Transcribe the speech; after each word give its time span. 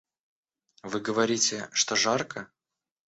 Вы 0.81 0.99
говорите, 0.99 1.69
что 1.73 1.95
жарко? 1.95 2.49